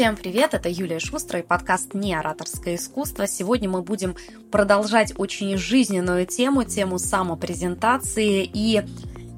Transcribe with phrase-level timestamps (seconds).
[0.00, 3.26] Всем привет, это Юлия Шустра и подкаст «Не ораторское искусство».
[3.26, 4.16] Сегодня мы будем
[4.50, 8.50] продолжать очень жизненную тему, тему самопрезентации.
[8.50, 8.82] И,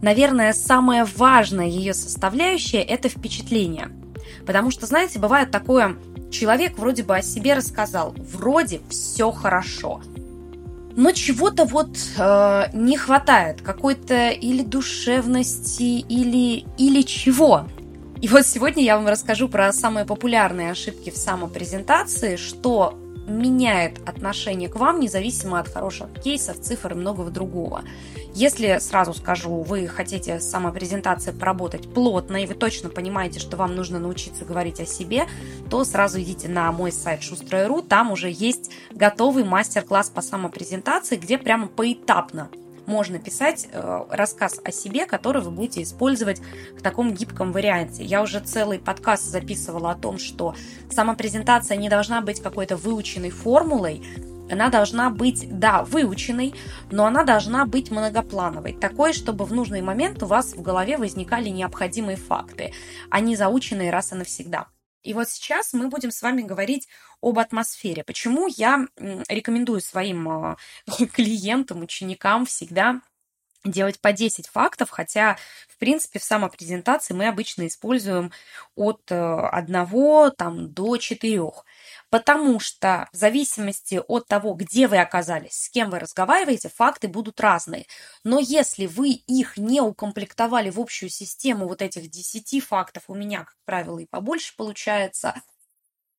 [0.03, 3.89] наверное, самая важная ее составляющая– это впечатление.
[4.47, 5.97] Потому что, знаете, бывает такое,
[6.31, 10.01] человек вроде бы о себе рассказал, вроде все хорошо,
[10.95, 17.67] но чего-то вот э, не хватает, какой-то или душевности, или, или чего.
[18.23, 24.69] И вот сегодня я вам расскажу про самые популярные ошибки в самопрезентации, что меняет отношение
[24.69, 27.83] к вам, независимо от хороших кейсов, цифр и многого другого.
[28.33, 33.75] Если, сразу скажу, вы хотите с самопрезентацией поработать плотно, и вы точно понимаете, что вам
[33.75, 35.27] нужно научиться говорить о себе,
[35.69, 41.39] то сразу идите на мой сайт шустрая.ру, там уже есть готовый мастер-класс по самопрезентации, где
[41.39, 42.51] прямо поэтапно
[42.87, 46.41] можно писать э, рассказ о себе, который вы будете использовать
[46.77, 48.05] в таком гибком варианте.
[48.05, 50.55] Я уже целый подкаст записывала о том, что
[50.91, 54.03] самопрезентация не должна быть какой-то выученной формулой,
[54.51, 56.55] она должна быть, да, выученной,
[56.91, 61.49] но она должна быть многоплановой, такой, чтобы в нужный момент у вас в голове возникали
[61.49, 62.75] необходимые факты,
[63.09, 64.67] а не заученные раз и навсегда.
[65.03, 66.89] И вот сейчас мы будем с вами говорить
[67.21, 68.05] об атмосфере.
[68.05, 68.87] Почему я
[69.29, 70.57] рекомендую своим а,
[71.13, 73.01] клиентам, ученикам всегда
[73.65, 75.37] делать по 10 фактов, хотя,
[75.69, 78.33] в принципе, в самопрезентации мы обычно используем
[78.75, 81.43] от 1 э, там, до 4
[82.13, 87.41] потому что в зависимости от того, где вы оказались, с кем вы разговариваете, факты будут
[87.41, 87.87] разные.
[88.23, 93.45] Но если вы их не укомплектовали в общую систему вот этих 10 фактов, у меня,
[93.45, 95.41] как правило, и побольше получается,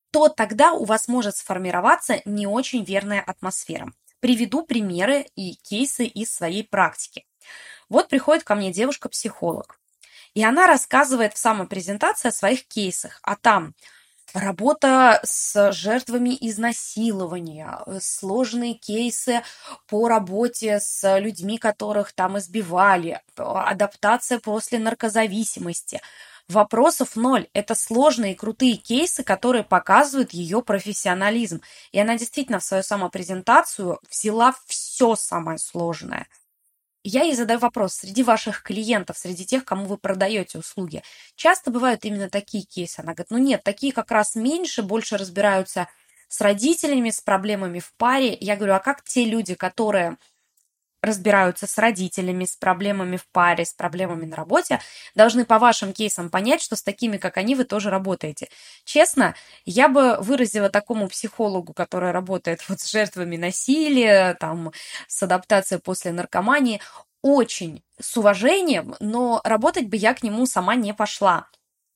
[0.09, 3.94] то тогда у вас может сформироваться не очень верная атмосфера.
[4.19, 7.27] Приведу примеры и кейсы из своей практики.
[7.88, 9.80] Вот приходит ко мне девушка-психолог,
[10.33, 13.75] и она рассказывает в самопрезентации о своих кейсах, а там
[14.34, 19.44] Работа с жертвами изнасилования, э, сложные кейсы
[19.88, 26.02] по работе с людьми, которых там избивали, адаптация после наркозависимости.
[26.48, 27.48] Вопросов ноль.
[27.54, 31.61] Это сложные и крутые кейсы, которые показывают ее профессионализм.
[31.92, 36.27] И она действительно в свою самопрезентацию взяла все самое сложное–
[37.03, 41.03] я ей задаю вопрос, среди ваших клиентов, среди тех, кому вы продаете услуги,
[41.36, 42.99] часто бывают именно такие кейсы?
[42.99, 45.87] Она говорит, ну нет, такие как раз меньше, больше разбираются
[46.27, 48.36] с родителями, с проблемами в паре.
[48.39, 50.17] Я говорю, а как те люди, которые
[51.03, 54.80] разбираются с родителями, с проблемами в паре, с проблемами на работе,
[55.15, 58.47] должны по вашим кейсам понять, что с такими, как они, вы тоже работаете.
[58.86, 64.71] Честно, я бы выразила такому психологу, который работает вот с жертвами насилия, там,
[65.08, 66.81] с адаптацией после наркомании,
[67.21, 71.47] очень с уважением, но работать бы я к нему сама не пошла.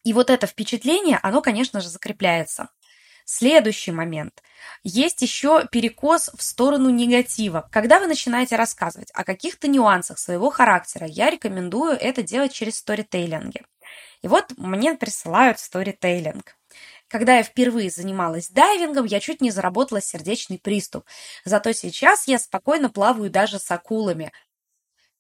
[0.04, 2.70] И вот это впечатление, оно, конечно же, закрепляется.
[3.30, 4.42] Следующий момент.
[4.84, 7.68] Есть еще перекос в сторону негатива.
[7.74, 13.64] Когда вы начинаете рассказывать о каких-то нюансах своего характера, я рекомендую это делать через сторитейлинги.
[14.22, 16.56] И вот мне присылают сторитейлинг.
[17.10, 21.06] Когда я впервые занималась дайвингом, я чуть не заработала сердечный приступ.
[21.44, 24.32] Зато сейчас я спокойно плаваю даже с акулами.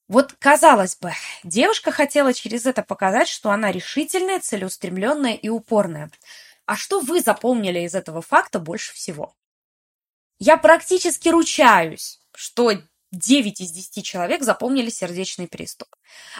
[0.07, 1.12] Вот, казалось бы,
[1.44, 6.09] девушка хотела через это показать, что она решительная, целеустремленная и упорная.
[6.67, 9.33] А что вы запомнили из этого факта больше всего?
[10.38, 12.73] Я практически ручаюсь, что
[13.11, 15.88] 9 из 10 человек запомнили сердечный приступ.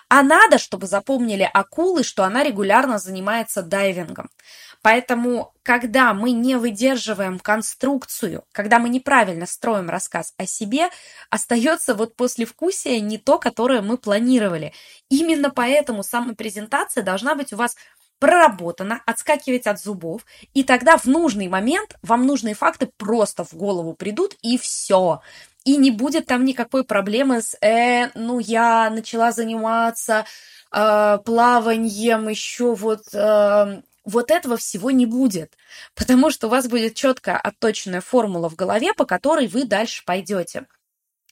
[0.10, 4.30] А надо, чтобы запомнили акулы, что она регулярно занимается дайвингом.
[4.82, 10.90] Поэтому, когда мы не выдерживаем конструкцию, когда мы неправильно строим рассказ о себе,
[11.30, 14.74] остается вот послевкусие не то, которое мы планировали.
[15.10, 17.78] Именно поэтому самопрезентация должна быть у вас
[18.20, 23.94] проработано, отскакивать от зубов, и тогда в нужный момент вам нужные факты просто в голову
[23.94, 25.22] придут, и все.
[25.66, 30.26] И не будет там никакой проблемы с, э, ну, я начала заниматься
[30.72, 33.14] э, плаванием, еще вот...
[33.14, 35.58] Э, вот этого всего не будет,
[35.94, 40.66] потому что у вас будет четкая отточенная формула в голове, по которой вы дальше пойдете.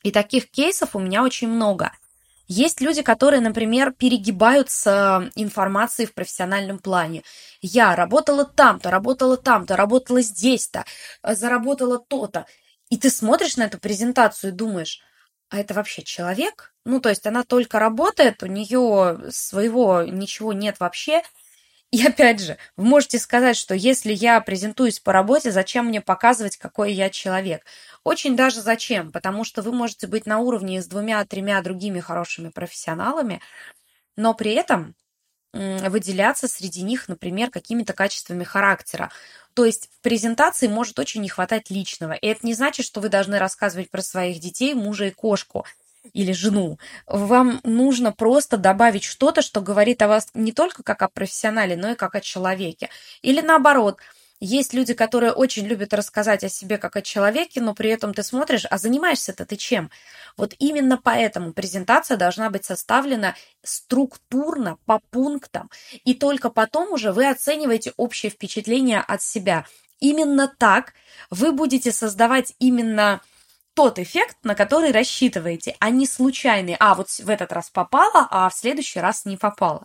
[0.03, 1.93] И таких кейсов у меня очень много–
[2.47, 7.23] есть люди, которые, например, перегибают с информацией в профессиональном плане.
[7.61, 10.85] Я работала там-то, работала там-то, работала здесь-то,
[11.23, 12.45] э, заработала то-то.
[12.89, 15.01] И ты смотришь на эту презентацию и думаешь,
[15.49, 16.73] а это вообще человек?
[16.85, 21.23] Ну, то есть она только работает, у нее своего ничего нет вообще,
[21.95, 26.57] и опять же, вы можете сказать, что если я презентуюсь по работе, зачем мне показывать,
[26.57, 27.65] какой я человек?
[28.03, 33.39] Очень даже зачем, потому что вы можете быть на уровне с двумя-тремя другими хорошими профессионалами,
[34.17, 34.93] но при этом
[35.53, 39.09] выделяться среди них, например, какими-то качествами характера.
[39.53, 42.11] То есть в презентации может очень не хватать личного.
[42.11, 45.65] И это не значит, что вы должны рассказывать про своих детей, мужа и кошку
[46.13, 46.79] или жену.
[47.07, 51.91] Вам нужно просто добавить что-то, что говорит о вас не только как о профессионале, но
[51.91, 52.89] и как о человеке.
[53.21, 53.97] Или наоборот–
[54.41, 58.21] есть люди, которые очень любят рассказать о себе как о человеке, но при этом ты
[58.21, 59.89] смотришь, а занимаешься-то ты чем?
[60.35, 65.69] Вот именно поэтому презентация должна быть составлена структурно, по пунктам,
[66.03, 69.65] и только потом уже вы оцениваете общее впечатление от себя.
[69.99, 70.93] Именно так
[71.29, 73.21] вы будете создавать именно
[73.75, 76.75] тот эффект, на который рассчитываете, а не случайный.
[76.79, 79.83] А вот в этот раз попало, а в следующий раз не попало.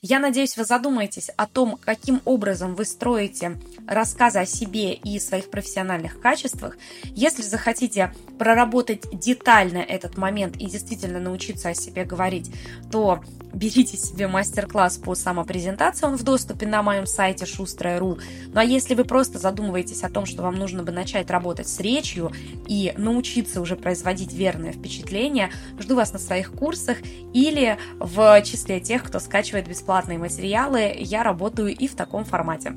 [0.00, 5.50] Я надеюсь, вы задумаетесь о том, каким образом вы строите рассказы о себе и своих
[5.50, 6.78] профессиональных качествах.
[7.04, 12.50] Если захотите проработать детально этот момент и действительно научиться о себе говорить,
[12.90, 13.22] то
[13.52, 18.18] берите себе мастер-класс по самопрезентации, он в доступе на моем сайте шустрая.ру.
[18.46, 21.78] Ну а если вы просто задумываетесь о том, что вам нужно бы начать работать с
[21.80, 22.32] речью
[22.66, 26.98] и научиться уже производить верное впечатление, жду вас на своих курсах
[27.34, 32.72] или в числе тех, кто скачивает бесплатные материалы, я работаю и в таком формате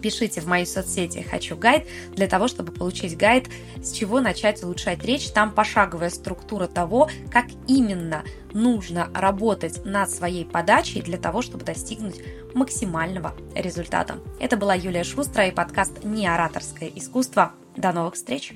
[0.00, 3.48] пишите в мои соцсети «Хочу гайд» для того, чтобы получить гайд,
[3.82, 5.30] с чего начать улучшать речь.
[5.30, 8.22] Там пошаговая структура того, как именно
[8.52, 12.20] нужно работать над своей подачей для того, чтобы достигнуть
[12.52, 14.16] максимального результата.
[14.38, 17.52] Это была Юлия Шустра и подкаст «Неораторское искусство».
[17.74, 18.52] До новых встреч!